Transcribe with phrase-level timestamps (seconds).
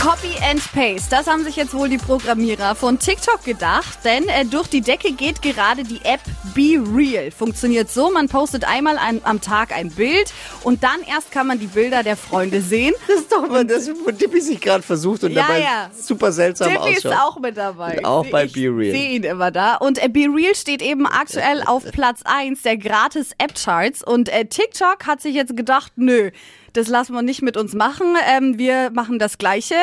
[0.00, 4.44] Copy and Paste, das haben sich jetzt wohl die Programmierer von TikTok gedacht, denn äh,
[4.44, 6.20] durch die Decke geht gerade die App
[6.54, 7.32] Be Real.
[7.32, 10.32] Funktioniert so, man postet einmal ein, am Tag ein Bild
[10.62, 12.94] und dann erst kann man die Bilder der Freunde sehen.
[13.08, 15.90] Das ist doch mal das, wo Dippy sich gerade versucht und Ja, dabei ja.
[15.92, 17.20] super seltsam Dippy ist ausschaut.
[17.20, 17.98] auch mit dabei.
[17.98, 18.92] Und auch bei ich, Be Real.
[18.94, 19.74] sehe ihn immer da.
[19.76, 24.04] Und äh, Be Real steht eben aktuell auf Platz 1 der gratis App-Charts.
[24.04, 26.30] Und äh, TikTok hat sich jetzt gedacht, nö,
[26.72, 28.14] das lassen wir nicht mit uns machen.
[28.28, 29.74] Ähm, wir machen das Gleiche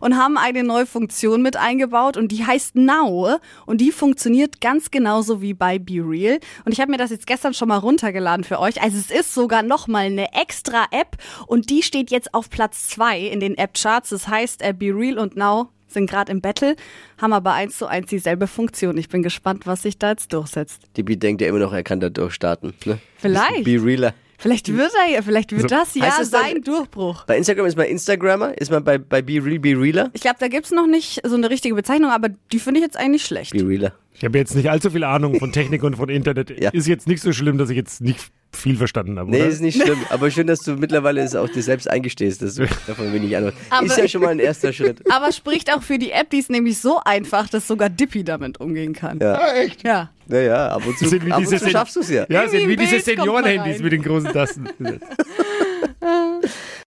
[0.00, 3.38] und haben eine neue Funktion mit eingebaut und die heißt Now.
[3.66, 6.38] Und die funktioniert ganz genauso wie bei Be Real.
[6.64, 8.82] Und ich habe mir das jetzt gestern schon mal runtergeladen für euch.
[8.82, 13.20] Also es ist sogar nochmal eine extra App und die steht jetzt auf Platz 2
[13.20, 14.10] in den App-Charts.
[14.10, 16.76] Das heißt, äh, Be Real und Now sind gerade im Battle,
[17.18, 18.98] haben aber eins zu eins dieselbe Funktion.
[18.98, 20.82] Ich bin gespannt, was sich da jetzt durchsetzt.
[20.96, 22.74] Dippy denkt ja immer noch, er kann da durchstarten.
[22.84, 22.98] Ne?
[23.16, 23.64] Vielleicht.
[23.64, 24.12] Be Realer.
[24.44, 27.24] Vielleicht wird er ja, vielleicht wird das ja heißt es dann- sein Durchbruch.
[27.24, 30.10] Bei Instagram ist man Instagrammer, ist man bei, bei Be Real, Be Realer?
[30.12, 32.98] Ich glaube, da gibt's noch nicht so eine richtige Bezeichnung, aber die finde ich jetzt
[32.98, 33.52] eigentlich schlecht.
[33.54, 33.94] Be Realer.
[34.12, 36.50] Ich habe jetzt nicht allzu viel Ahnung von Technik und von Internet.
[36.62, 36.68] Ja.
[36.70, 38.20] Ist jetzt nicht so schlimm, dass ich jetzt nicht
[38.54, 39.30] viel verstanden habe.
[39.30, 39.46] Nee, oder?
[39.48, 39.98] ist nicht schlimm.
[40.10, 43.52] Aber schön, dass du mittlerweile es auch dir selbst eingestehst, dass du davon wenig Ahnung
[43.70, 43.72] hast.
[43.72, 45.02] Aber- Ist ja schon mal ein erster Schritt.
[45.10, 48.60] Aber spricht auch für die App, die ist nämlich so einfach, dass sogar Dippy damit
[48.60, 49.18] umgehen kann.
[49.20, 49.52] Ja.
[49.54, 49.82] echt?
[49.86, 50.10] Ja.
[50.26, 52.24] Naja, ab und zu, ab und diese zu schaffst du es ja.
[52.30, 54.68] Ja, sind wie diese Seniorenhandys mit den großen Tasten.